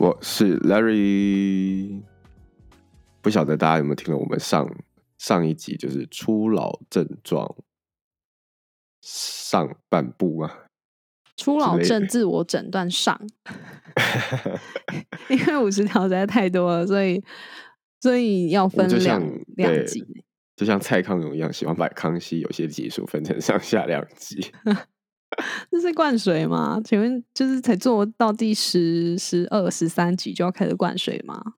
[0.00, 2.00] 我是 Larry。
[3.20, 4.66] 不晓得大家有没有听了我们上
[5.18, 7.54] 上一集，就是初老症状
[9.02, 10.64] 上半部啊？
[11.36, 13.20] 初老症自我诊断上，
[15.28, 17.22] 因为五十条实在太多了，所以
[18.00, 20.02] 所以要分两两集，
[20.56, 24.50] 就像蔡康永一样，喜欢把康熙有些集数分成上下两集。
[25.70, 26.80] 这是灌水吗？
[26.84, 31.54] 请问就是才做到第十、十二、十三集就要开始灌水吗？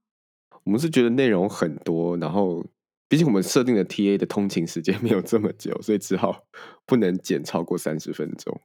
[0.64, 2.64] 我们是觉得内容很多，然后
[3.08, 6.44] 毕竟我们设定的 T A 的通勤时间 没有这么久，所以只好
[6.86, 8.60] 不能剪超过三十分钟。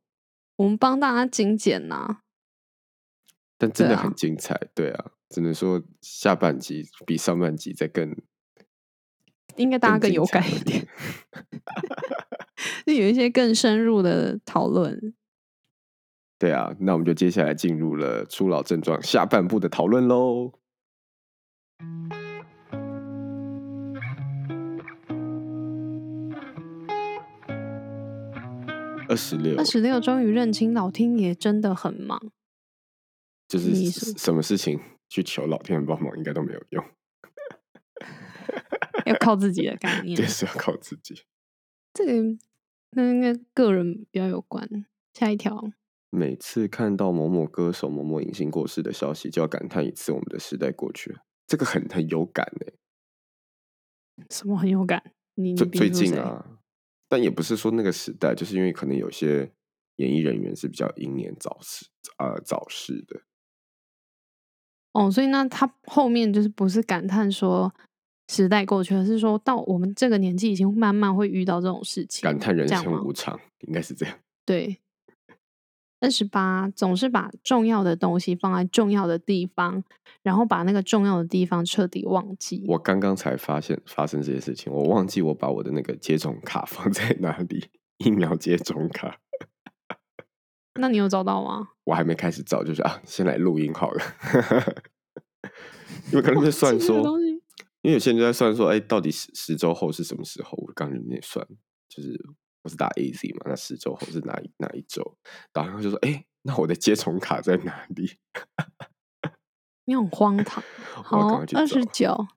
[0.58, 2.20] 我们帮大家精简呐，
[3.58, 8.16] 但真的很精彩，对啊，只能说下半集比上半集再更，
[9.58, 10.88] 应该大家更有感一点，
[12.86, 15.14] 就有一些更深入的讨论。
[16.40, 20.54] 对啊，那我们就接下来进入了初老症状下半部的讨论喽。
[29.10, 32.32] 二十六，二十六，终于认清老天爷真的很忙。
[33.48, 36.84] 就是什么事情去求老天爷帮忙，应该都没有用，
[39.08, 40.16] 要靠自己的概 念。
[40.16, 41.24] 对，是要靠自己。
[41.94, 42.12] 这个
[42.92, 44.86] 那应该个人比较有关。
[45.14, 45.72] 下一条，
[46.12, 51.22] 每次看到某某歌手、某某影星过世的消息，就要感叹一次我们的时代过去了。
[51.48, 52.74] 这个很很有感哎。
[54.30, 55.12] 什么很有感？
[55.36, 56.60] 你最最近啊。
[57.10, 59.52] 但也不是说那个时代，就是因为可能有些
[59.96, 61.88] 演艺人员是比较英年早逝，
[62.18, 63.22] 呃，早逝的。
[64.94, 67.74] 哦，所以那他后面就是不是感叹说
[68.28, 74.16] 时代过去了，是说到我们这个年纪已经慢慢会遇到这种事情，感叹人生无常，应该是这样。
[74.46, 74.78] 对。
[76.00, 79.84] 二十八总是把重要的东西放在重要的地方，
[80.22, 82.64] 然后把那个重要的地方彻底忘记。
[82.68, 87.66] 我刚刚才发现发生这些事情，我忘记我把我的那个接种卡 放在哪里，
[87.98, 89.18] 疫苗接种卡。
[90.80, 91.70] 那你有找到吗？
[91.86, 94.04] 我还没开始找，就是啊，先来录音好了。
[96.14, 97.02] 因为可能 在算说，
[97.88, 100.58] 因为有些人就在算说，哎，到底十十周后是什么时候？
[100.58, 101.48] 我刚刚在算，
[101.88, 102.10] 就是
[102.62, 102.70] 我。
[102.70, 103.46] 是打 A Z 嘛？
[103.46, 105.18] 那十周后是哪一哪一周？
[105.54, 108.18] 导航就说：“哎，那我的接种卡在哪里？”
[109.88, 110.62] 你很荒唐。
[110.94, 112.28] 好，二十九。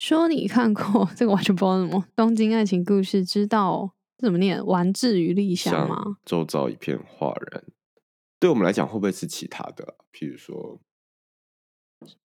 [0.00, 4.66] 说你看过这个完全不知道什么《东京爱情故事》，知道怎么念？
[4.66, 6.16] 完治于立香吗？
[6.24, 7.62] 周遭一片哗然。
[8.40, 9.94] 对我们来讲，会不会是其他的？
[10.12, 10.80] 譬如说，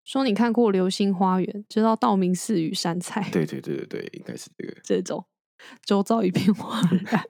[0.03, 3.29] 说你看过《流星花园》，知道道明寺与山菜？
[3.31, 5.25] 对对对对对，应该是这个这种。
[5.85, 7.25] 周遭一片 哗然。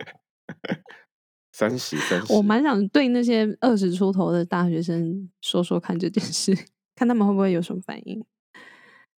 [1.51, 2.33] 三十，三十。
[2.33, 6.53] 我蛮想对那些二十出头的大学生说说看这件事，
[6.95, 8.25] 看他们会不会有什么反应。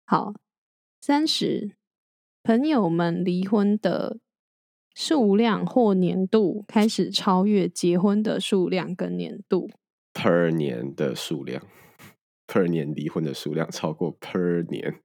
[0.05, 0.33] 好，
[0.99, 1.71] 三十，
[2.43, 4.17] 朋友们离婚的
[4.93, 9.71] 数量或年度开始超越结婚的数量跟年度。
[10.13, 11.65] per 年的数量
[12.47, 15.01] ，per 年离婚的数量超过 per 年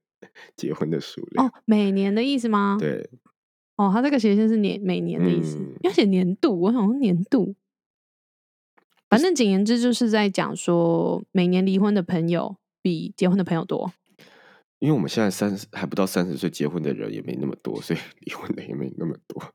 [0.55, 1.47] 结婚的数量。
[1.47, 2.77] 哦，每年的意思吗？
[2.79, 3.09] 对。
[3.77, 6.59] 哦，他这个斜线是年每年的意思，要写年度。
[6.59, 7.55] 我想说年度，
[9.09, 13.91] 反正简言之就是在讲说，每年离婚的朋友比结婚的朋友多。
[14.77, 19.53] 因为我们现在三十还不到三十岁，结婚的人也没那么多，所以 离婚的也没那么多。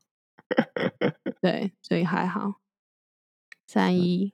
[1.41, 2.61] 对，所以还好。
[3.65, 4.33] 三 一，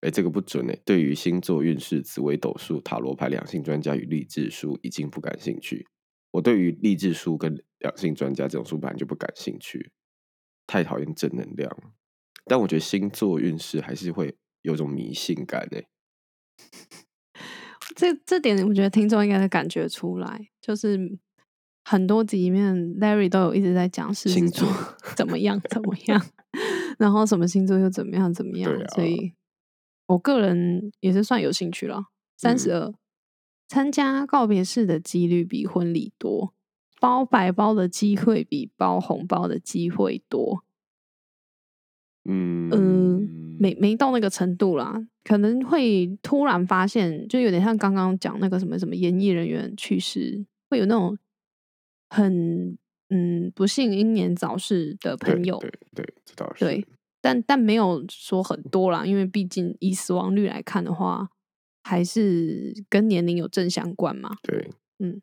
[0.00, 0.78] 哎，这个不准哎。
[0.84, 5.86] 对于星座运势、紫微斗数、塔罗牌、两性专家与励志书，已经不感兴趣。
[6.32, 9.90] 我对于励志书跟两性专家这种书本来就不感兴趣，
[10.66, 11.70] 太讨厌正能量。
[12.46, 15.84] 但我觉得星座运势还是会有种迷信感哎。
[17.96, 21.18] 这这点我觉得听众应该能感觉出来，就是
[21.84, 24.68] 很多集里面 Larry 都有一直在讲星座
[25.16, 26.24] 怎么样怎么样，
[26.98, 29.32] 然后什么星座又怎么样怎么 样，所以
[30.10, 32.06] 我个人也是算有兴趣了。
[32.36, 32.92] 三十二。
[33.68, 36.52] 参加告别式的几率比婚礼多，
[37.00, 40.64] 包白包的机会比包红包的机会多。
[42.24, 51.16] 嗯嗯，没没到那个程度啦，可能会突然发现，就有点像刚刚讲那个什么什么演艺人员去世，会有那种
[52.08, 52.76] 很
[53.10, 56.84] 嗯不幸英年早逝的朋友，对对，这倒是对，
[57.20, 61.30] 但但没有说很多啦，因为毕竟以死亡率来看的话，
[61.82, 64.36] 还是跟年龄有正相关嘛。
[64.42, 65.20] 对，嗯。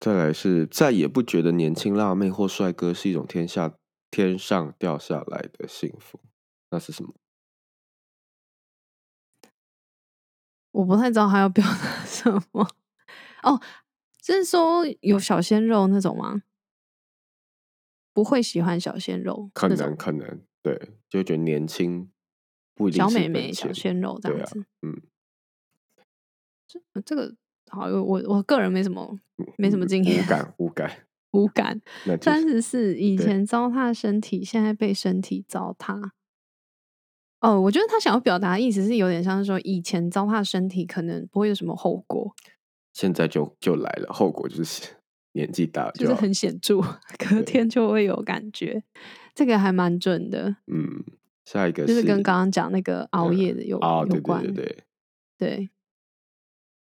[0.00, 3.74] 再来是再也不觉得年轻辣妹或帅哥是一种天下
[4.10, 6.20] 天上掉下来的幸福，
[6.70, 7.14] 那是什么？
[10.72, 12.68] 我不太知道他要 表达什么。
[13.44, 13.60] 哦，
[14.20, 16.42] 就是说有小鲜肉那种吗？
[18.12, 22.10] 不会喜欢小鲜肉，可能可能对，就觉得年轻
[22.74, 24.64] 不一定小美眉、小鲜肉这样子。
[24.82, 25.00] 嗯，
[26.66, 27.36] 这这个。
[27.70, 29.18] 好，我我个人没什么
[29.56, 31.02] 没什么经验，无感无感
[31.32, 31.80] 无感。
[32.22, 36.10] 三十四，以前糟蹋身体，现在被身体糟蹋。
[37.40, 42.32] 哦，我觉得他想要表达的意思是有点像是说，以前糟蹋身体可能不会有什么后果，
[42.92, 44.94] 现在就就来了，后果就是
[45.32, 46.80] 年纪大，就是很显著，
[47.18, 48.84] 隔天就会有感觉。
[49.34, 50.56] 这个还蛮准的。
[50.66, 51.04] 嗯，
[51.44, 54.84] 下一个就是跟刚刚讲那个熬夜的有有关，对对
[55.38, 55.70] 对。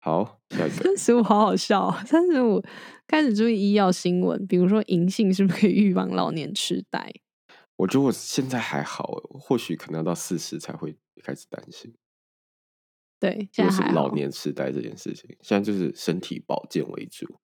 [0.01, 1.91] 好，下一个三十五好好笑。
[2.05, 2.63] 三十五
[3.05, 7.13] 开始注意医药新闻，比如说银杏是不是可以预防老年痴呆？
[7.75, 11.93] 我觉得我现在还好，或许可能要到四十才会开始担心。
[13.19, 17.39] 对，现在是老年痴呆这件事情，现在就是身体保健为主。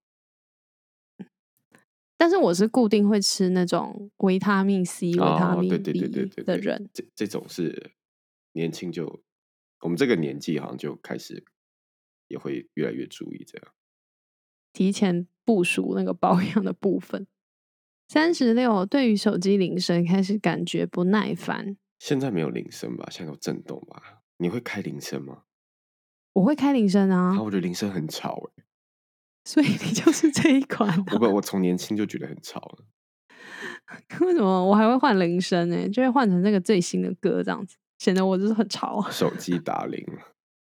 [2.18, 6.02] 但是我是固定会吃那种维他命 C、维他命 B
[6.44, 7.92] 的人，这这种是
[8.54, 9.24] 年轻就
[9.82, 11.44] 我们这个年纪好像就开始。
[12.28, 13.68] 也会越来越注意这样，
[14.74, 17.28] 提前部署那个保养的部分。
[18.08, 21.78] 三十六，对于手机铃声开始感觉不耐烦。
[22.00, 23.08] 现在没有铃声吧？
[23.12, 24.24] 现在有震动吧？
[24.38, 25.44] 你会开铃声吗？
[26.34, 27.40] 我会开铃声啊。
[27.40, 28.64] 我觉得铃声很吵哎。
[29.46, 30.90] 所以你就是这一款。
[31.00, 32.86] 我不过我从年轻就觉得很吵了。
[34.20, 35.88] 为什么我还会换铃声呢？
[35.90, 39.08] 就会换成那个最新的歌这样子，显得我就是很吵。
[39.10, 40.04] 手机打铃。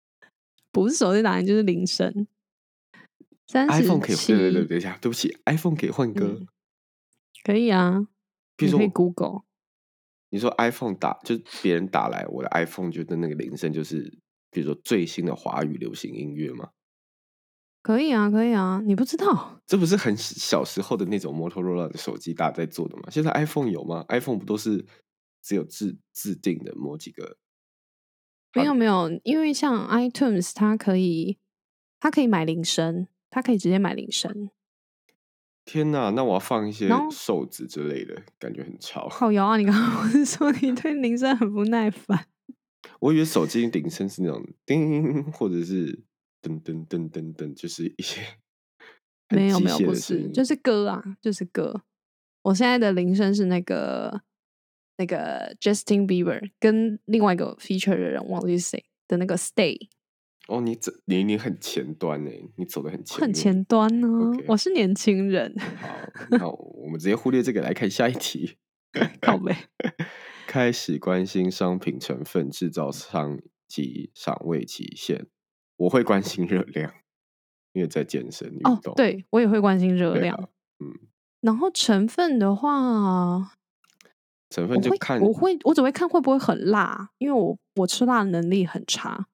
[0.73, 2.27] 不是手机打铃就是铃声。
[3.51, 6.47] iPhone 可以对对对，等一下，对不起，iPhone 可以换歌，
[7.43, 8.07] 可以啊。
[8.57, 9.41] 比如说 Google，
[10.29, 14.19] 你说 iPhone 打，就别人打来，我的 iPhone 就的那个铃声就是，
[14.51, 16.69] 比如说最新的华语流行音乐吗？
[17.89, 19.63] 可以啊，可以啊，你不知道？
[19.67, 23.05] 这不是很小时候的那种 Motorola 的手机大家在做的吗？
[23.11, 24.85] 现在 iPhone 有吗？iPhone 不都是
[25.43, 27.39] 只有自自定的某几个？
[28.55, 31.39] 没有没有，因为像 iTunes，它可以，
[31.99, 34.51] 它可以买铃声，它可以直接买铃声。
[35.65, 39.09] 天哪，那我要放一些瘦子之类的，感觉很吵。
[39.09, 39.57] 好摇啊！
[39.57, 42.27] 你刚刚不是说你对铃声很不耐烦？
[43.01, 46.05] 我以为手机铃声是那种叮，或者是
[46.49, 48.21] 噔噔噔噔噔，就是一些
[49.31, 51.83] 没有没有不是，就是歌啊，就是歌。
[52.43, 54.23] 我现在的铃声是那个。
[55.01, 59.79] 那个 Justin Bieber 跟另外一个 feature 的人忘记谁的那个 Stay
[60.49, 64.09] 哦，你走你你很前端呢，你走的很前很前端呢。
[64.49, 65.55] 我是年轻人。
[65.57, 65.97] 好，
[66.33, 68.57] 那我们直接忽略这个来看下一题。
[69.23, 69.55] 靠背，
[70.49, 75.29] 开始关心商品成分、制造商及赏味期限。
[75.79, 76.93] 我会关心热量，
[77.73, 78.95] 因为在健身运动。
[78.95, 80.51] 对我也会关心热量。
[80.79, 80.93] 嗯，
[81.41, 83.55] 然后成分的话。
[84.51, 89.27] 成分就看，我会我只会看会不会很辣，因为我我吃辣的能力很差。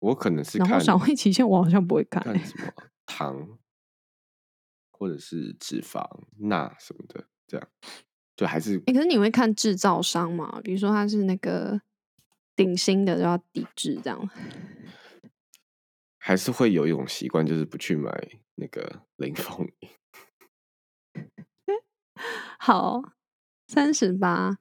[0.00, 2.22] 我可能是然后赏味期限 我好像不会看。
[2.22, 2.70] 看什么
[3.06, 3.58] 糖，
[4.90, 6.06] 或者是脂肪、
[6.36, 7.68] 钠什么的，这样
[8.36, 8.78] 就还是。
[8.80, 10.60] 可是你会看制造商嘛？
[10.62, 11.80] 比如说他是那个
[12.54, 14.28] 顶新的，就要抵制这样。
[16.20, 18.12] 还是会有一种习惯，就是不去买
[18.54, 19.88] 那个林凤营。
[22.60, 23.02] 好。
[23.72, 24.58] 三十八，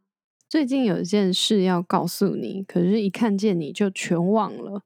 [0.47, 4.83] 最近有一件事要告诉你，可是一看见你就全忘了。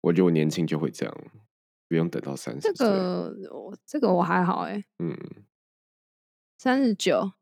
[0.00, 1.14] 我觉得我年轻就会这样，
[1.86, 2.72] 不用等到三十。
[2.72, 4.82] 这个我这个我还好哎。
[5.00, 5.14] 嗯。
[6.56, 7.32] 三十九，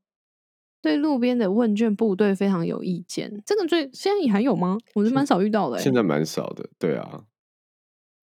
[0.83, 3.41] 对路边的问卷部队非常有意见。
[3.47, 4.77] 这个最现在你还有吗？
[4.95, 5.79] 我是蛮少遇到的。
[5.79, 7.25] 现在蛮少的，对啊。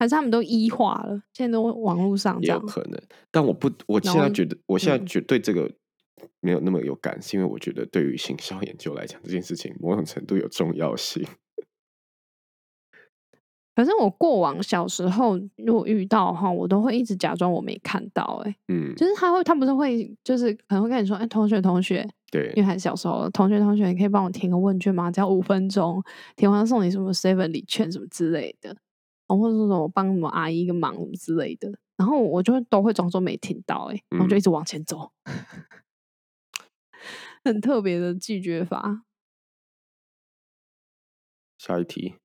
[0.02, 1.22] 还是他们都医化了？
[1.32, 3.00] 现在都网络上也有可能。
[3.30, 5.72] 但我不，我现在觉得，我现在绝对这个。
[6.40, 11.24] 没有那么有感，是因为我觉得对于行销研究来讲，这件事情某种程度有重要性。
[13.76, 18.42] 反正我过往小时候如果遇到哈，我都会一直假装我没看到。
[18.44, 25.10] 哎，嗯，就是他会，他不是会，就是可能会跟你说：“哎，同学，同学，对，因为还小时候，同学同学，你可以帮我填个问卷吗？
[25.12, 26.04] 只要五分钟，
[26.36, 28.76] 填完送你什么 seven 礼券什么之类的，
[29.38, 35.12] 或者说什么帮什么阿姨一个忙之类的，然后我就都会装作没听到，哎，然后就一直往前走，
[37.44, 39.04] 很特别的拒绝法。
[41.58, 42.16] 下一题，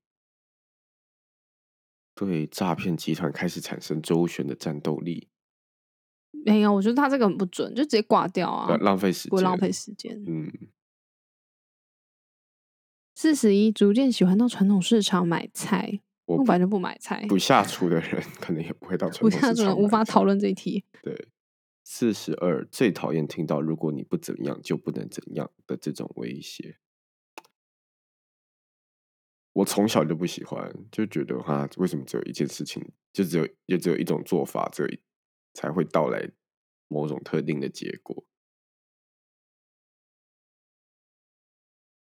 [2.14, 5.28] 对诈骗集团开始产生周旋的战斗力。
[6.44, 10.22] 没有，我觉得他这个很不准，就直接挂掉啊，浪费时间，不浪费时间。
[10.26, 10.52] 嗯。
[13.14, 16.00] 四十一，逐渐喜欢到传统市场买菜。
[16.46, 17.26] 我本来就不买菜。
[17.28, 19.50] 不下厨的人可能也不会到传统市场。
[19.50, 20.84] 不下厨无法讨论这一题。
[21.02, 21.28] 对。
[21.88, 26.78] 四十二，最讨厌听到“如果你不怎么样，就不能怎样的”这种威胁。
[29.52, 34.84] 我从小就不喜欢，就觉得哈，为什么只有一件事情，就只有也只有一种做法，这
[35.54, 36.28] 才会到来
[36.88, 38.24] 某种特定的结果。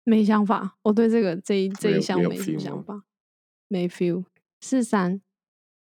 [0.04, 3.04] 没想法，我对这个这一这一项没想法，
[3.66, 4.24] 没 feel。
[4.62, 5.20] 四三，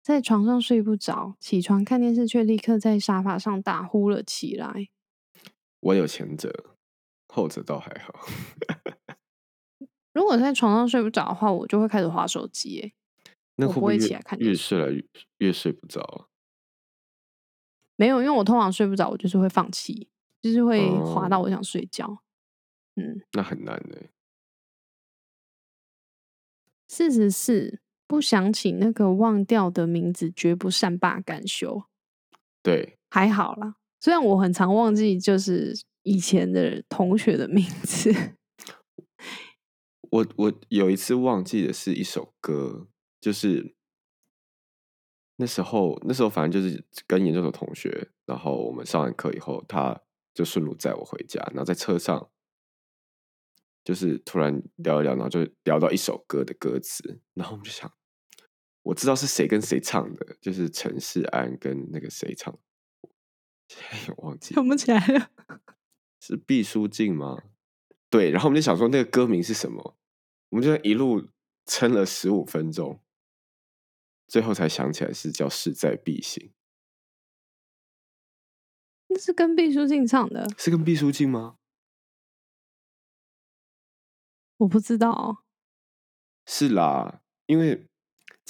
[0.01, 4.89] 在床上睡不着，起床看电视却立刻在沙发上打呼了起来。
[5.79, 6.75] 我有前者，
[7.27, 8.27] 后者倒还好。
[10.13, 12.81] 如果在床上睡不着的话，我就会开始划手机。
[12.81, 12.93] 哎，
[13.57, 14.37] 那会不会起来看？
[14.39, 15.05] 越睡来越
[15.37, 16.27] 越睡不着。
[17.95, 20.09] 没有，因为我通常睡不着，我就是会放弃，
[20.41, 22.23] 就是会滑到我想睡觉。
[22.95, 24.09] 嗯，那很难的。
[26.87, 27.80] 四十四，
[28.11, 31.83] 不想起那个忘掉的名字，绝不善罢甘休。
[32.61, 33.77] 对，还好啦。
[34.01, 38.13] 虽然我很常忘记，就是以前的同学的名字。
[40.09, 42.89] 我我有一次忘记的是一首歌，
[43.21, 43.75] 就是
[45.37, 50.01] 那时候那时候反正就是跟研究所同学，然后我们上完课以后，他
[50.33, 52.29] 就顺路载我回家，然后在车上
[53.83, 57.91] 就是突然聊一聊，然后就聊到一首歌的歌词，然后我们就想，
[58.83, 62.57] 我知道是谁跟谁唱的，就是陈世安跟那个谁唱，
[63.67, 65.31] 现在忘记想不起来了，
[66.19, 67.43] 是毕书尽吗？
[68.09, 69.97] 对，然后我们就想说那个歌名是什么。
[70.49, 71.29] 我们就一路
[71.65, 73.01] 撑了十五分钟，
[74.27, 76.51] 最后才想起来是叫势在必行。
[79.07, 81.57] 那是跟毕书尽唱的，是跟毕书尽吗？
[84.57, 85.45] 我不知道。
[86.45, 87.89] 是啦，因为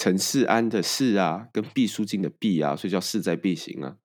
[0.02, 3.98] 陈世安的“世”啊，跟毕书尽的“毕”啊，所以叫势在必行啊。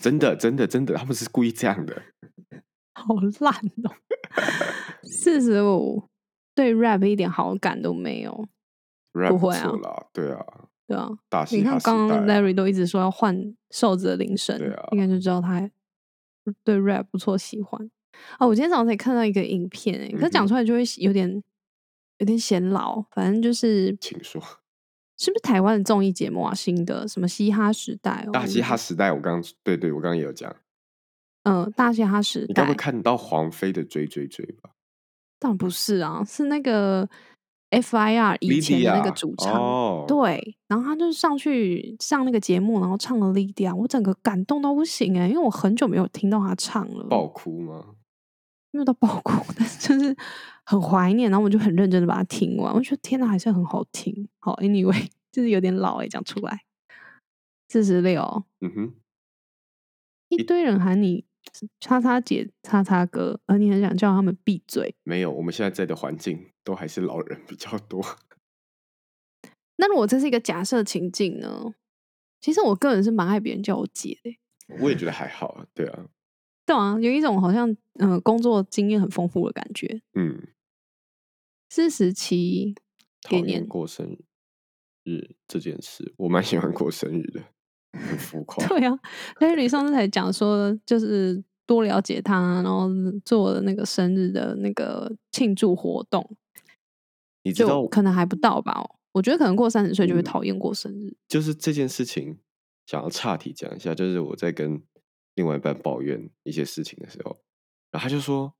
[0.00, 2.02] 真的，真的，真的，他们是故意这样的。
[2.98, 3.54] 好烂
[3.84, 3.94] 哦！
[5.04, 6.08] 四十五，
[6.52, 8.48] 对 rap 一点好感都没有，
[9.12, 9.70] 不会啊，
[10.12, 10.44] 对啊，
[10.88, 11.08] 对啊。
[11.52, 14.58] 你看，刚刚 Larry 都一直说要换瘦子的铃声，
[14.90, 15.70] 应该就知道他
[16.64, 17.88] 对 rap 不错，喜欢。
[18.40, 21.40] 哦，我今天早上才看到一个影片，可是讲出来就会有点
[22.18, 23.02] 有点显老。
[23.10, 24.40] 反正就是，请说，
[25.18, 26.54] 是不是台湾的综艺节目啊？
[26.54, 28.26] 新的什么嘻哈时代？
[28.32, 30.54] 大嘻哈时代，我刚刚对对，我刚刚也有讲。
[31.44, 34.70] 嗯，大嘻哈时代，你该不会看到黄飞的追追追吧？
[35.38, 37.08] 当然不是啊，是那个
[37.70, 47.86] FIR 以前的那个主唱，对，然后他就上去上那个节目，然后唱了《莉迪亚》，我整个感动到不行哎，因为我很久没有听到他唱了，爆哭吗？
[48.72, 50.16] 没有到爆哭， 但是就是
[50.64, 54.28] 很怀念，然后我就很认真的把它听完，我觉得天哪，还是很好听。
[54.40, 56.64] 好，Anyway， 就是有点老哎，讲出来，
[57.68, 58.94] 四十六，嗯哼，
[60.28, 61.24] 一堆人喊你。
[61.80, 64.94] 叉叉姐、叉叉哥，而你很想叫他们闭嘴。
[65.02, 68.00] 没有，我们现在在的环境都还是老人比较多。
[69.76, 71.74] 那如果这是一个假设情境呢？
[72.40, 74.38] 其实我个人是蛮爱别人叫我姐的。
[74.80, 76.06] 我也觉得还好啊，对啊，
[76.64, 80.00] 对啊，有一种好像嗯，工作经验很丰富的感觉。
[80.14, 80.48] 嗯，
[81.68, 82.74] 四十七，
[83.22, 84.16] 讨厌过生
[85.04, 87.42] 日这件事，我蛮喜欢过生日的。
[87.92, 88.66] 很浮 夸。
[88.68, 88.98] 对啊
[89.40, 92.88] ，Larry 上次才讲说，就是多了解他，然后
[93.24, 96.36] 做那个生日的那个庆祝活动。
[97.42, 98.82] 你知道，可能还不到吧？
[99.12, 101.14] 我觉得可能过三十岁就会讨厌过生日。
[101.28, 102.38] 就是这件事情，
[102.86, 104.80] 想要岔题讲一下，就是我在跟
[105.34, 107.42] 另外一半抱怨一些事情的时候，
[107.90, 108.54] 然后他就说，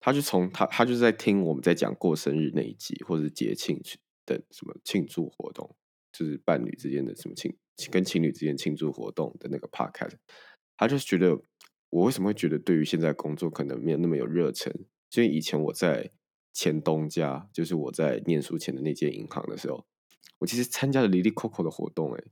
[0.00, 3.80] 他就从他他就是在听我们在讲过生日那一集，或者是节庆
[4.26, 5.76] 的什么庆祝活动，
[6.12, 7.56] 就是伴侣之间的什么庆。
[7.90, 10.16] 跟情侣之间庆祝活动的那个 podcast，
[10.76, 11.40] 他就觉得
[11.88, 14.70] 我为什么会觉得对于现在工作可能没有那么有热忱？
[15.16, 16.10] 因为以前我在
[16.52, 19.86] 前东家，就是我在念书前的那间银行的时候，
[20.40, 22.22] 我其实参加了 Lily Coco 的活动，哎，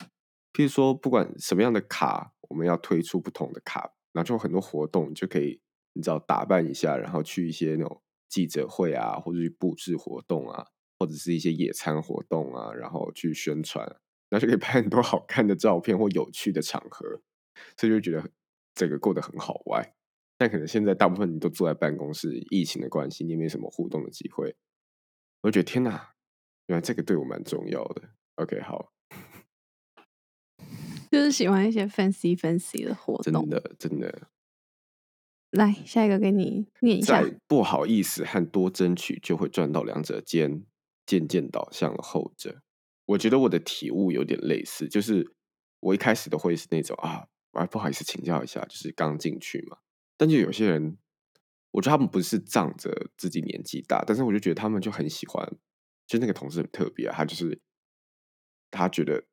[0.53, 5.61] 譬如说不管什么样的卡，我们要推出不同的卡，然后就很多活动就可以
[5.93, 10.67] 你知道打扮一下，然后去一些那种记者会啊，或者去布置活动啊，
[10.99, 13.87] 或者是一些野餐活动啊，然后去宣传，
[14.29, 17.23] 然后就可以拍很多好看的照片或有趣的场合，
[17.77, 18.31] 所以就觉得
[18.75, 19.95] 这个过得很好玩。
[20.37, 24.57] 但可能现在大部分你都坐在办公室，疫情的关系，你也没什么互动的机会。
[25.43, 26.15] 我觉得天哪，
[26.67, 28.11] 原来这个对我蛮重要的。
[28.37, 28.93] OK，好，
[31.19, 34.29] 就是喜欢一些 fancy fancy 的活动，真的真的。
[35.51, 37.21] 来，下一个给你念一下。
[37.49, 40.65] 不好意思和多争取就会赚到两者间，
[41.05, 42.63] 渐渐倒向了后者。
[43.07, 45.35] 我觉得我的体悟有点类似，就是
[45.81, 49.79] 我一开始都会是那种啊，我还不好意思请教一下，就是刚进去嘛。
[50.17, 50.99] 但就有些人，
[51.73, 55.51] 我觉得他们不是仗着自己年纪大，但是我就觉得他们就很喜欢，
[56.07, 57.61] 就那个同事很特别，他就是
[58.71, 59.25] 他觉得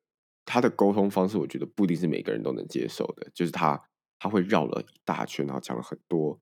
[0.46, 3.78] 他的沟通方式，我觉得不一定是每个人都能接受的，就是他。
[4.18, 6.40] 他会绕了一大圈，然后讲了很多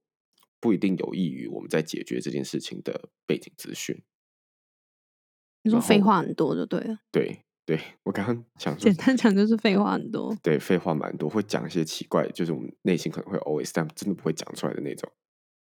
[0.61, 4.01] 不一定有益于我们在解决这件事情的背景资讯。
[5.63, 7.01] 你说废话很多就对了。
[7.11, 10.33] 对对，我刚刚 想说，简单讲就是废话很多。
[10.41, 15.11] 对，废话蛮多，会讲一些奇怪，就是我们内心可能会 always 但真的不会讲出来的那种。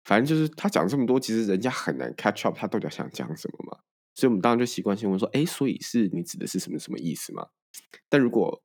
[0.05, 3.79] 反正就是他讲这么多，其实人家很难 catch up，他到底想讲什么嘛？
[4.15, 7.49] 所以我们当然就习惯性问说：“哎，所以是你指的是什么什么意思嘛？”
[8.07, 8.63] 但如果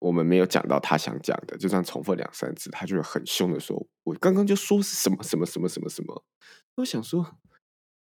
[0.00, 6.24] 我们没有讲到他想讲的，就这样重复两三次，他就会很凶的说：“我刚刚就说是什么什么什么什么什么。”
[6.76, 7.38] 我想说，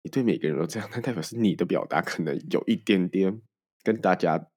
[0.03, 3.41] 你对每个人都这样，那代表是你的表达可能有一点点
[3.85, 4.49] 跟大家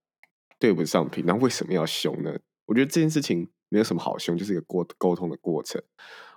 [0.57, 1.25] 对不上频。
[1.27, 2.39] 那为什么要凶呢？
[2.65, 5.81] 我觉得这件事情没有什么好凶，就是一个沟沟通的过程。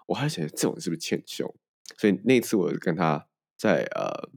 [0.06, 1.54] 我还想这种是不是欠凶？
[1.97, 4.30] 所以那次我跟他在呃。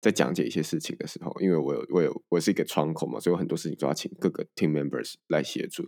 [0.00, 5.82] 在讲解一些事情的时候，因为我有我有我是一个窗口嘛，所以我很多事情都要请各个 team members 来协助。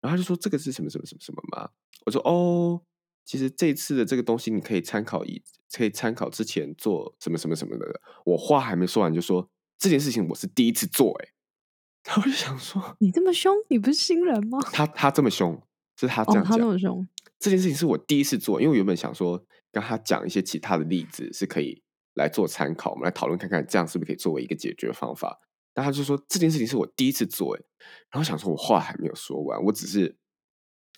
[0.00, 1.70] 然后他就说：“这个是什么什么什么什么吗？”
[2.06, 2.82] 我说：“哦，
[3.24, 5.40] 其实这次的这个东西你可以参考以，
[5.72, 11.28] 可以参考之前做什么什么什么的。”我话还没说完就说：“这件事情我是第一次做。”哎，
[12.08, 15.62] 然后我就想说：“你这么凶，你不是新人吗？”他他这么凶，
[16.00, 17.06] 是他这样他这么凶。
[17.38, 21.81] 这件事情是我第一次做，因为我原本想说跟他讲一些其他的例子是可以。
[22.14, 25.38] 来做参考，我们来讨论看看，这样是不是可以作为一个解决方法？
[25.74, 27.62] 但他就说这件事情是我第一次做，哎，
[28.10, 30.18] 然后想说我话还没有说完，我只是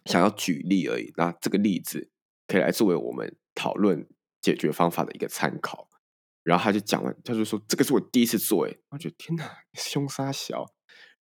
[0.07, 1.13] 想要举例而已。
[1.17, 2.11] 那这个例子
[2.49, 4.09] 可以来作为我们讨论
[4.41, 5.89] 解决方法的一个参考。
[6.43, 10.67] 然后他就讲完，他就说这个是我第一次做，哎，我觉得天哪，凶杀小。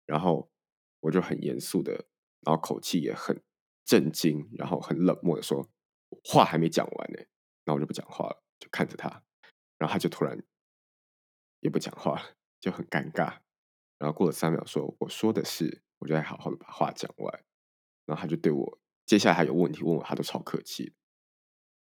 [0.05, 0.51] 然后
[0.99, 1.93] 我就很严肃的，
[2.41, 3.41] 然后口气也很
[3.83, 5.67] 震惊，然后很冷漠的说
[6.23, 7.19] 话还没讲完呢，
[7.65, 9.23] 那我就不讲话了，就看着他。
[9.77, 10.41] 然后他就突然
[11.59, 12.21] 也不讲话，
[12.59, 13.37] 就很尴尬。
[13.99, 17.43] 然后过了三秒，说：“我说的是，我就在好好的把话讲完。”
[18.05, 20.93] 然后他就对我，接下来还有问题问我，他都超客气。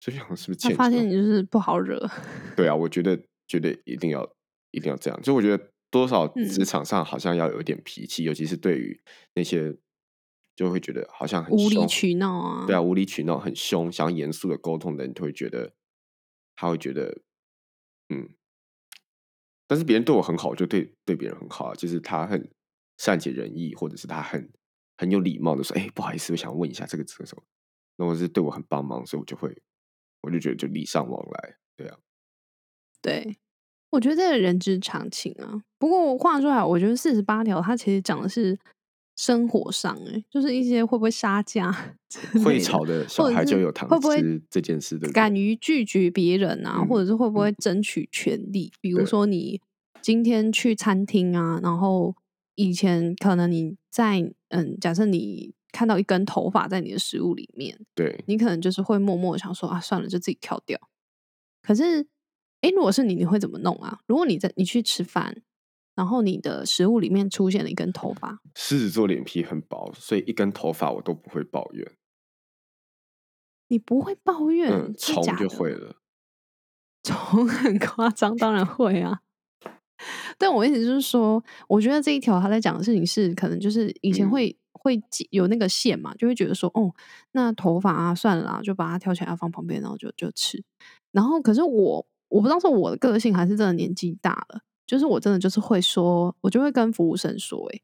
[0.00, 0.68] 所以想是不是？
[0.68, 2.10] 他发现你就是不好惹。
[2.56, 4.28] 对啊，我觉得觉得一定要
[4.72, 5.22] 一定要这样。
[5.22, 9.00] 就我觉得多少 职场上好像要有一点脾气，尤其是对于
[9.34, 9.76] 那些
[10.56, 12.66] 就会觉得好像很无理取闹啊。
[12.66, 15.74] 对啊，无理取闹很凶，想要严肃的沟通的人，就会觉得
[16.56, 17.22] 他会觉得。
[18.10, 18.28] 嗯，
[19.66, 22.50] 但是别人对我很好，就对对别人很好，就是他很
[22.98, 24.52] 善解人意，或者是他很
[24.96, 27.42] 很有礼貌的说：“哎，不好意思，我想问一下这个这什么？”
[27.96, 29.62] 那我是对我很帮忙，所以我就会，
[30.22, 31.98] 我就觉得就礼尚往来，对啊。
[33.00, 33.38] 对，
[33.90, 35.62] 我觉得这个人之常情啊。
[35.78, 38.58] 不过话说来，我觉得四十八条，它其实讲的是。
[39.20, 41.70] 生活上，哎，就是一些会不会杀价，
[42.42, 48.72] 会吵的小孩就有糖吃这件事的，敢于拒绝别人啊，或者是会不会争取权利？
[48.80, 49.60] 比如说你
[50.00, 52.16] 今天去餐厅啊，然后
[52.54, 60.80] 以前可能你在嗯，假设你看到一根头发在你的食物里面，对你可能就是会默默想说啊，算了，就自己挑掉。
[61.62, 62.06] 可是，
[62.62, 64.00] 哎，如果是你，你会怎么弄啊？
[64.06, 65.42] 如果你在你去吃饭。
[65.94, 68.40] 然后你的食物里面出现了一根头发。
[68.54, 71.92] 狮子座脸皮很薄，所以一根头发我都不会抱怨。
[73.68, 74.92] 你不会抱怨？
[74.94, 75.96] 虫就会了。
[77.04, 79.20] 虫很夸张，当然会啊。
[80.38, 85.00] 但我意思就是说，我觉得这一条他在讲的事情是，可能就是以前会会
[85.30, 86.92] 有那个线嘛，就会觉得说，哦，
[87.32, 90.62] 那头发啊，算了啦，就把它挑起来放旁边，然后就就吃。
[91.12, 94.62] 然后，可是我我不知道是我的个性，还是真的年纪大了。
[94.90, 97.80] 就是我真的就是会说，我就会跟服务生说，哎，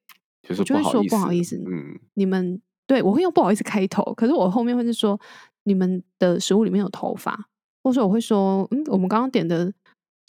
[0.59, 5.17] 我就会说不好意思，嗯，你们对我会用不好意思开头，可是我后面会是说，
[5.63, 7.49] 你们的食物里面有头发，
[7.85, 9.73] 或者说我会说，嗯，我们刚刚点的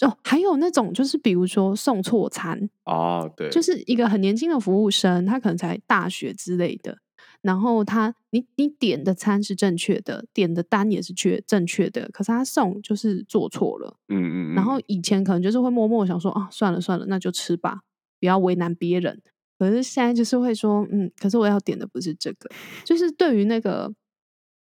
[0.02, 7.00] 哦，还有那种就是比如说送错餐哦，对，就是一个很年轻的服务生，他可能才大学之类的，
[7.42, 13.98] 然后他你你点的餐是正确的，点的单也是确正确的，可是他送就是做错了。
[14.10, 14.56] 嗯嗯嗯。
[14.56, 17.82] 然后以前可能就是会默默想说啊，算了算了，那就吃吧，
[18.20, 19.22] 不要为难别人。
[19.60, 22.50] 可是现在就是会说，嗯，可是我要点的不是这个，
[22.86, 23.94] 就是对于那个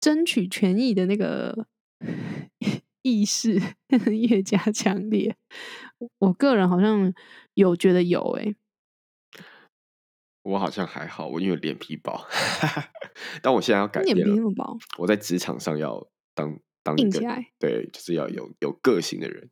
[0.01, 1.65] 争取权益的那个
[3.03, 3.61] 意识
[4.29, 5.35] 越加强烈。
[6.19, 7.13] 我个人好像
[7.53, 8.55] 有觉得有诶。
[10.43, 12.19] 我好像还好，我因为脸皮薄，
[13.43, 17.19] 但我现在要改变脸皮那么薄，我在职场上要当当一个
[17.59, 19.49] 对，就是要有有个性的人。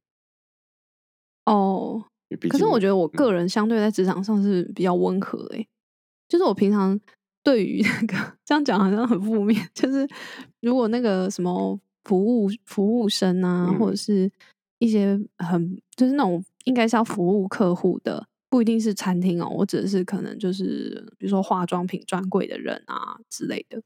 [1.45, 2.03] 哦，
[2.49, 5.67] 可是我觉得我个人相对在职场上是比较温和诶，
[6.27, 6.99] 就是我平常
[7.43, 10.07] 对于那个 这样讲好像很负面，就是
[10.61, 14.31] 如果那个什么服务服务生啊，或者是
[14.79, 18.27] 一些很就是那种应该是要服务客户的。
[18.49, 23.81] 不一定是餐厅哦，我指的是可能就是比如说化妆品专柜的人啊之类的，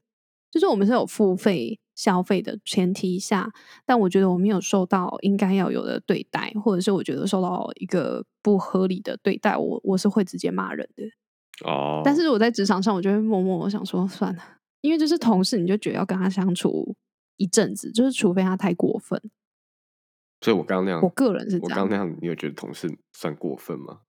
[0.50, 3.52] 就是我们是有付费消费的前提下，
[3.84, 11.04] 但我觉得我没有受到应该要有的对待，或者是我觉得受到一个不合理的对待，我我是会直接骂人的
[11.64, 12.00] 哦。
[12.04, 14.42] 但是我在职场上，我就会默默我想说算了，
[14.80, 16.96] 因为就是同事，你就觉得要跟他相处
[17.36, 19.20] 一阵子，就是除非他太过分。
[20.40, 24.00] 所以我刚刚那样，我个人是这样我刚那样，你有觉得同事算过分吗？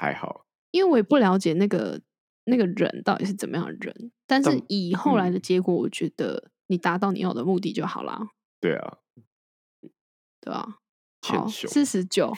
[0.00, 2.00] 还好，因为我也不了解那个
[2.44, 8.30] 那个人到底是怎么样的人，但是以后来的结果，我觉得你达到你要的目的就好啦。
[8.60, 8.98] 对啊，
[10.40, 10.78] 对啊，
[11.20, 12.32] 好，四十九，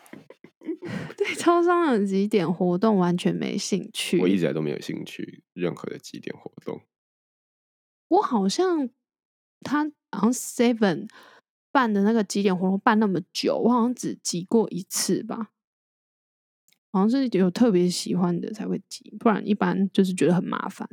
[1.16, 4.18] 对超商的几点活动完全没兴趣。
[4.24, 6.80] 我一直来都没有兴趣任何的几点活动。
[8.08, 8.88] 我好像
[9.60, 11.08] 他好像 Seven
[11.70, 15.50] 办的那个几点活动办那么久，我好像只挤过一次吧。
[16.92, 20.88] 好像是有特别喜欢的才会提，不然一般就是觉得很麻烦。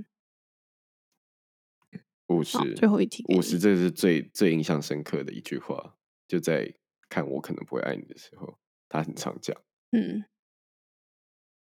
[2.27, 6.75] 五十，最后一题，五十，这是最最印象深刻的一句话，就在
[7.07, 9.55] 看我可能不会爱你的时候，他很常讲。
[9.91, 10.25] 嗯，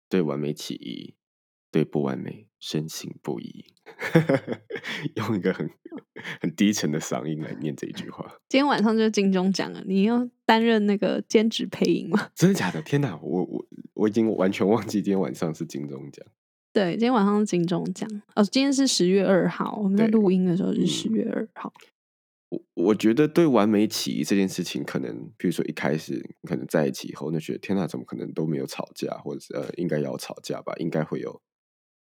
[0.09, 1.15] 对完美起疑，
[1.69, 3.65] 对不完美深信不疑，
[5.15, 5.69] 用一个很
[6.41, 8.25] 很低沉的嗓音来念这一句话。
[8.49, 12.29] 今天晚上就是金钟奖了，你要担任那个兼职配音吗？
[12.35, 12.81] 真的假的？
[12.81, 13.65] 天哪，我我。
[13.99, 16.23] 我已经完全忘记今天晚上是金钟奖。
[16.71, 18.07] 对，今天晚上是金钟奖。
[18.35, 21.73] 哦，今天是十月二号，我们在录音的时候是十月二号。
[22.49, 30.75] 我我觉得对完美起义这件事情，可能比如说一开始可能在一起以后，那觉得天哪，怎么可能都没有吵架，或者是呃应该要吵架吧？
[30.77, 31.41] 应该会有，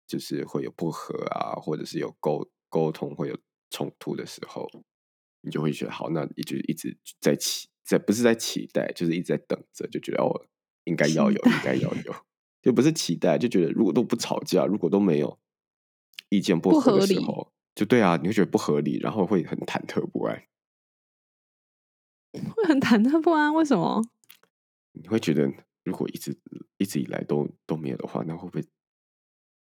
[0.07, 3.39] 就是会有不和啊，或者是有沟沟通会有
[3.71, 4.69] 冲突的时候，
[5.41, 10.47] 你就会觉得好，那也就一直在期在不是在期待，就是一直在等着，就觉得哦。
[10.89, 12.15] 应该要有，应该要有，
[12.63, 15.37] 就不是期待，就觉得如果都不吵架，如果都没有
[16.29, 20.47] 意见不合的时候，就对啊，你会觉得不合理，然后会很忐忑不安，
[22.55, 23.53] 会很忐忑不安。
[23.53, 24.01] 为什么？
[24.93, 26.39] 你会觉得如果一直
[26.77, 28.65] 一直以来都都没有的话，那会不会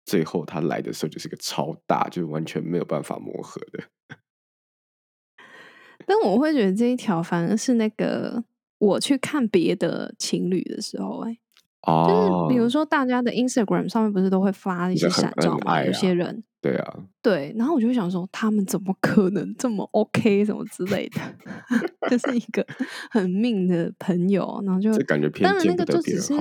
[0.05, 3.85] 最后他来的时候就是个超大，就是完全没有办法磨合的？
[6.07, 8.45] 但我会觉得这一条反而是那个。
[8.79, 11.39] 我去看别的情侣的时候，哎，
[12.07, 15.83] 就是比如说大家的 Instagram 上面不是都会发一些闪照吗？
[15.83, 21.21] 有些人，对啊，对，然后我就想说，他们怎么可能这么 OK 什么之类的？
[22.11, 22.67] 就是一个
[23.11, 26.35] 很命的朋友，然后就感觉当然那个就只是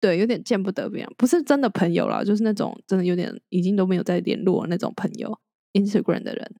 [0.00, 5.38] 对，有点见不得别人，不是真的朋友啦，就是那种真的有点已经都没有在联络那种朋友
[5.72, 6.54] ，Instagram 的人，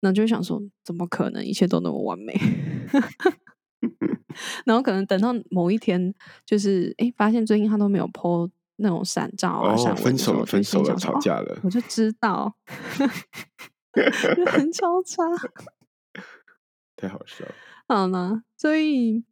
[0.00, 2.34] 那就想说，怎么可能一切都那么完美？
[4.64, 6.14] 然后可能等到某一天，
[6.46, 12.54] 就是哎，发现最近他都没有 po 那种闪照啊，闪分手了，分手了，吵架了，我就知道，
[14.46, 15.22] 很超差，
[16.96, 17.54] 太好笑了。
[17.88, 19.22] 好呢，所以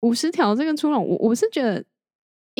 [0.00, 1.84] 五十条这个出笼，我我是觉得，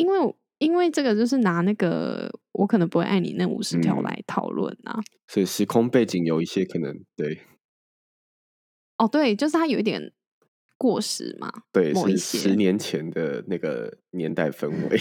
[0.00, 7.42] 因为因为这个就是拿那个我可能不会爱你那五十条来讨论啊，所以时空背景有一些可能对，
[8.98, 10.12] 哦，对，就是它有一点。
[10.82, 11.52] 过时嘛？
[11.70, 14.98] 对，是十年前的那个年代氛围。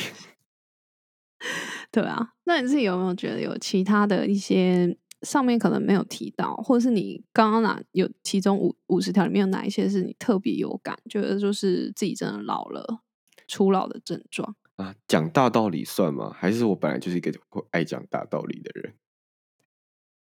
[1.89, 12.99] 对啊，那你自己有没有觉得有其他的一些上面可能没有提到，或者是你刚刚哪有其中五五十条里面有哪一些是你特别有感，觉得就是自己真的老了、
[13.47, 14.95] 初老的症状啊？
[15.07, 16.31] 讲大道理算吗？
[16.35, 17.31] 还是我本来就是一个
[17.71, 18.93] 爱讲大道理的人？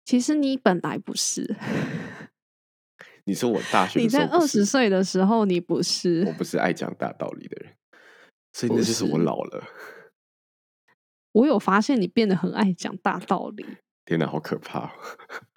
[0.06, 1.56] 其实你本来不是。
[3.26, 7.74] 你说我大学，你在二十岁的时候，你不是，我不是爱讲大道理的人，
[8.52, 9.64] 所以那就是我老了。
[11.32, 13.66] 我有发现你变得很爱讲大道理。
[14.06, 14.94] 天哪，好可怕！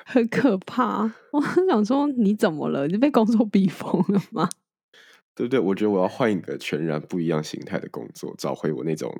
[0.05, 1.13] 很可怕。
[1.33, 2.87] 我很想说，你怎么了？
[2.87, 4.49] 你被工作逼疯了吗？
[5.37, 5.61] 对不对？
[5.61, 9.15] 我觉得我要换一个全然不一样形态的工作，找回我那种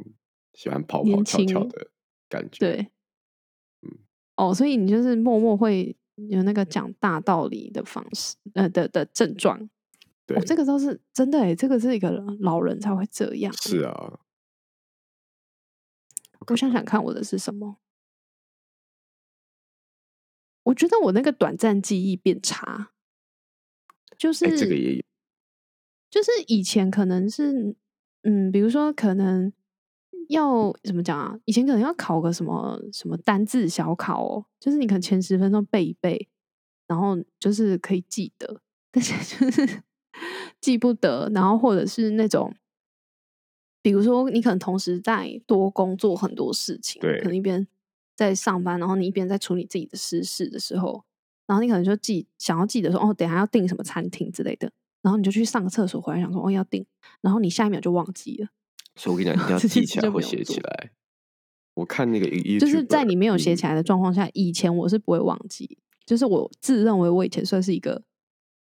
[0.55, 1.91] 喜欢跑跑跳跳的
[2.29, 2.59] 感觉。
[2.59, 2.91] 对，
[3.83, 3.99] 嗯，
[4.37, 9.69] 哦，所以你就是默默会有那个讲大道理的方式，呃的的症状。
[10.25, 13.53] 对，这个倒是真的哎，这个是一个老人才会这样。
[13.53, 14.19] 是啊，
[16.49, 17.77] 我想想看，我的是什么？
[20.65, 22.91] 我觉得我那个短暂记忆变差，
[24.19, 25.03] 就是这个也有，
[26.17, 27.77] 就是以前可能是，
[28.23, 29.53] 嗯，比如说可能
[30.31, 31.39] 要怎么讲啊？
[31.45, 36.27] 以前可能要考个什么什么单字小考哦，就是你可能前十分钟背一背，
[36.87, 39.83] 然后就是可以记得，但是就是
[40.59, 42.55] 记不得，然后或者是那种，
[43.83, 47.69] 比如说你可能同时在多工作很多事情，对，可能一边。
[48.17, 51.05] 在上班，然后你一边在处理自己的私事的时候，
[51.47, 54.73] 然后你可能就记想要记得说哦，等下要订什么餐厅之类的，
[55.07, 56.85] 然后你就去上个厕所，回来想说哦要订，
[57.21, 58.49] 然后你下一秒就忘记了。
[58.97, 60.91] 所以我跟你讲，一定要 记起来或写起来。
[61.75, 68.03] 我看那个一就是在你没有写起来的状况下，以前我是不会忘记，就是我自认为我以前算是一个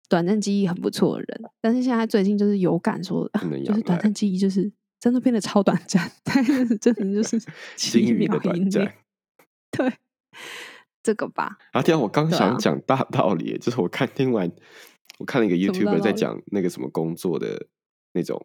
[0.07, 3.27] 短暂记忆很不错的人，但是现在最近就是有感说，
[3.65, 7.41] 就是短暂记忆就是真的变得超短暂， 但是真的就是
[7.75, 8.91] 几秒以内。
[9.71, 9.93] 对，
[11.01, 11.57] 这个吧。
[11.71, 14.51] 啊天，我刚想讲大道理，就是我看听完，
[15.19, 17.67] 我看了一个 YouTube 在讲那个什么工作的
[18.13, 18.41] 那种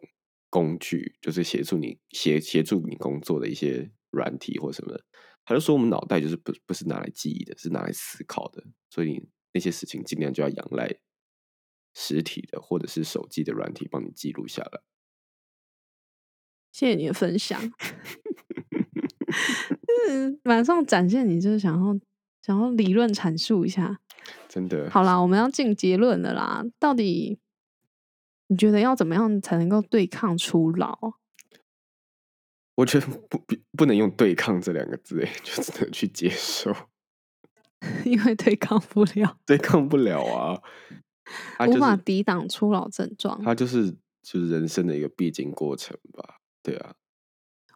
[0.49, 5.03] 工具，就是协助你协协助你工作的一些软体或什么的。
[5.45, 10.99] 他就说我们脑袋就是不不是拿来记忆的，是拿来思考的，所以那些事情尽量就要仰赖
[11.93, 14.81] 实体的或者是手机的软体帮你记录下来。
[16.71, 17.61] 谢谢你的分享。
[20.07, 21.99] 是 马上展现，你就是想要
[22.41, 24.01] 想要理论阐述一下，
[24.47, 24.89] 真的。
[24.89, 26.63] 好啦，我们要进结论了啦。
[26.79, 27.37] 到底
[28.47, 31.13] 你觉得要怎么样才能够对抗初老？
[32.75, 36.75] 我觉得不不不能用“对抗”这两个字，哎， 就只能去接受，
[38.03, 40.61] 因为对抗不了，对抗不了啊，
[41.67, 43.41] 无法抵挡初老症状。
[43.43, 46.39] 它就是就是人生的一个必经过程吧？
[46.61, 46.95] 对啊。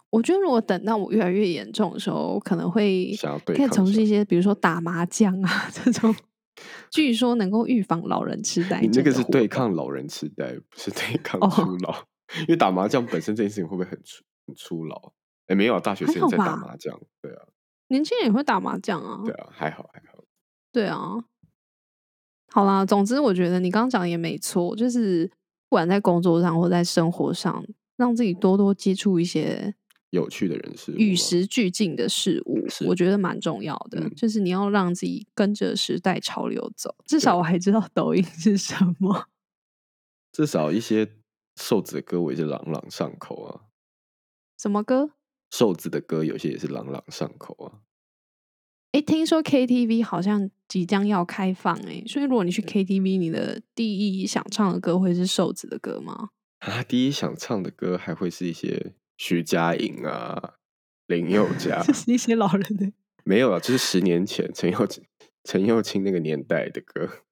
[0.10, 6.14] 我觉得，如果等到我越来越严重的时候，可能会可以从事一些，比如说打麻将啊这种，
[6.92, 8.82] 据说能够预防老人痴呆。
[8.82, 12.06] 你那个是对抗老人痴呆，不是对 抗初老。
[12.42, 15.14] 因为打麻将本身这件事情会不会很初很初老？
[15.48, 17.42] 哎，没有，大学生在打麻将，对啊，
[17.88, 20.24] 年轻人也会打麻将啊，对啊，还好还好，
[20.72, 21.16] 对啊。
[22.52, 25.26] 好啦，总之我觉得你刚刚讲的也没错，就是
[25.70, 27.66] 不管在工作上或在生活上，
[27.98, 29.74] 让自己多多接触一些。
[30.12, 34.10] 有趣的人事，与时俱进的事物，我觉得蛮重要的。
[34.12, 36.96] 就是你要让自己跟着时代潮流走。
[37.06, 39.28] 至少我还知道抖音是什么。
[40.34, 41.16] 至少一些
[41.58, 43.70] 瘦子的歌，我也是朗朗上口啊。
[44.58, 45.12] 什么歌？
[45.52, 47.82] 瘦子的歌有些也是朗朗上口啊。
[48.92, 56.30] 哎，听说 KTV 好像即将要开放哎，所以如果你去 KTV，你的第一想唱的歌会是瘦子的歌吗？
[56.60, 58.94] 啊，第一想唱的歌还会是一些。
[59.20, 60.56] 徐佳莹啊，
[61.08, 62.90] 林宥 嘉，这是一些老人的。
[63.26, 64.88] 没有啊，就是十年前陈幼
[65.44, 67.26] 陈幼清那个年代的歌，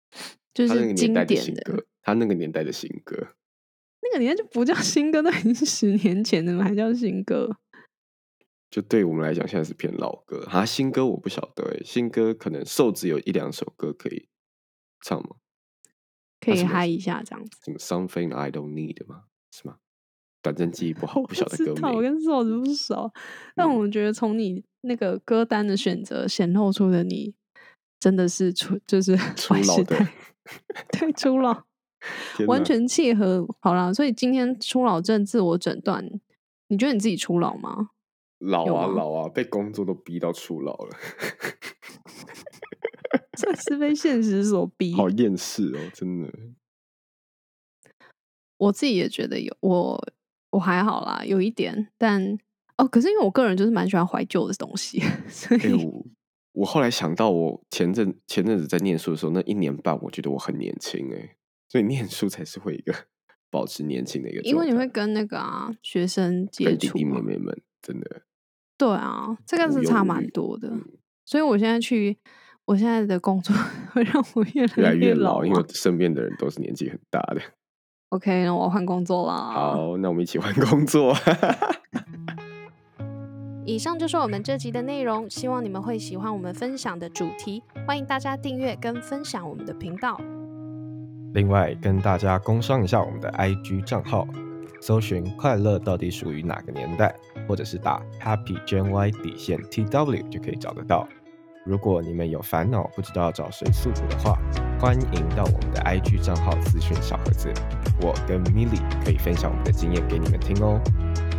[0.52, 3.34] 就是那个年代的新歌，他那个年代的新歌，
[4.02, 7.56] 那个年代就不叫新歌，那已经是十年前的了，还叫新歌？
[8.68, 10.66] 就对我们来讲，现在是偏老歌啊。
[10.66, 14.28] 新歌我不晓得哎，新歌可能瘦子有一两首歌可以
[15.00, 15.36] 唱吗？
[16.40, 17.58] 可以嗨一下这样子？
[17.64, 19.24] 什么 Something I Don't Need 吗？
[19.50, 19.78] 是吗？
[20.46, 21.96] 反正记忆不好，不晓得歌名。
[21.96, 23.12] 我跟瘦子不熟，
[23.56, 27.34] 但我觉得从你那个歌单的选择显露出的你
[27.98, 30.06] 真的是出就是 出老的，
[30.96, 31.64] 对出老，
[32.46, 33.44] 完全契合。
[33.58, 36.08] 好啦，所以今天出老症自我诊断，
[36.68, 37.90] 你觉得你自己出老吗？
[38.38, 40.96] 老啊老啊，被工作都逼到出老了，
[43.36, 46.32] 这是被现实所逼，好厌世哦，真的。
[48.58, 50.08] 我自己也觉得有我。
[50.56, 52.38] 我还好啦，有一点，但
[52.78, 56.06] 哦，可是因为我个人就是蛮喜欢怀旧的东西， 所以我
[56.52, 61.36] 我后来想到，我前阵前阵子在念书的时候，那一年半，我觉得我很年轻哎，
[61.68, 62.94] 所以念书才是会一个
[63.52, 68.22] 保持年轻的一个，因为你会跟那个啊学生接触，弟弟妹妹们真的，
[68.78, 70.72] 对啊，这个是差蛮多的，
[71.26, 72.16] 所以我现在去，
[72.64, 73.54] 我现在的工作
[73.92, 77.42] 会让我越来越老，因为身边的人都是年纪很大的。
[78.10, 79.32] OK，那我换工作了。
[79.32, 81.14] 好，那我们一起换工作。
[83.64, 87.62] 以上就是我们这集的内容，希望你们会喜欢我们分享的主题。
[87.84, 90.20] 欢迎大家订阅跟分享我们的频道。
[91.34, 94.24] 另外，跟大家工商一下我们的 IG 账号，
[94.80, 97.12] 搜寻“快乐到底属于哪个年代”，
[97.48, 101.08] 或者是打 “Happy Gen Y 底线 TW” 就可以找得到。
[101.66, 104.38] 如果你们有烦恼不知道找谁诉苦的话，
[104.78, 107.52] 欢迎到我们的 IG 账号咨询小盒子，
[108.00, 110.80] 我跟 Milly 可以分享我们的经验给你们听哦。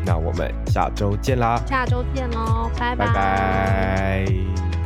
[0.05, 1.61] 那我们下周见啦！
[1.65, 4.76] 下周见喽，拜拜拜。